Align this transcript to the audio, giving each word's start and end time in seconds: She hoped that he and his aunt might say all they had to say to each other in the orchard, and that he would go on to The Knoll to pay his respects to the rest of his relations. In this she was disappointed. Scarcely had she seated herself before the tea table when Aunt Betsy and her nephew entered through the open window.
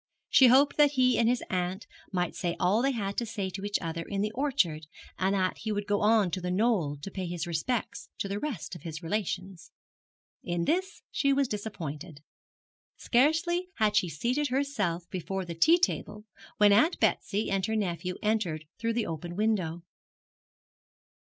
She 0.31 0.47
hoped 0.47 0.77
that 0.77 0.93
he 0.93 1.19
and 1.19 1.29
his 1.29 1.43
aunt 1.47 1.85
might 2.11 2.33
say 2.35 2.55
all 2.59 2.81
they 2.81 2.89
had 2.91 3.15
to 3.17 3.25
say 3.27 3.51
to 3.51 3.63
each 3.63 3.77
other 3.83 4.01
in 4.01 4.21
the 4.21 4.31
orchard, 4.31 4.87
and 5.19 5.35
that 5.35 5.59
he 5.59 5.71
would 5.71 5.85
go 5.85 6.01
on 6.01 6.31
to 6.31 6.41
The 6.41 6.49
Knoll 6.49 6.97
to 7.03 7.11
pay 7.11 7.27
his 7.27 7.45
respects 7.45 8.09
to 8.17 8.27
the 8.27 8.39
rest 8.39 8.73
of 8.73 8.81
his 8.81 9.03
relations. 9.03 9.69
In 10.43 10.65
this 10.65 11.03
she 11.11 11.31
was 11.31 11.47
disappointed. 11.47 12.21
Scarcely 12.97 13.67
had 13.75 13.95
she 13.95 14.09
seated 14.09 14.47
herself 14.47 15.07
before 15.11 15.45
the 15.45 15.53
tea 15.53 15.77
table 15.77 16.25
when 16.57 16.73
Aunt 16.73 16.99
Betsy 16.99 17.51
and 17.51 17.63
her 17.67 17.75
nephew 17.75 18.15
entered 18.23 18.65
through 18.79 18.93
the 18.93 19.05
open 19.05 19.35
window. 19.35 19.83